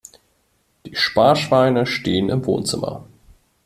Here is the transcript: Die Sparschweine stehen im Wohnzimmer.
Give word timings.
Die 0.87 0.95
Sparschweine 0.95 1.85
stehen 1.85 2.29
im 2.29 2.43
Wohnzimmer. 2.47 3.05